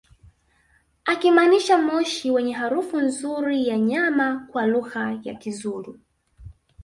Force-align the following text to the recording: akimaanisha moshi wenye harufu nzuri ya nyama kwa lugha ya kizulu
akimaanisha 1.05 1.77
moshi 1.77 2.31
wenye 2.31 2.53
harufu 2.53 2.97
nzuri 2.99 3.67
ya 3.67 3.77
nyama 3.79 4.47
kwa 4.51 4.65
lugha 4.67 5.19
ya 5.23 5.33
kizulu 5.35 5.99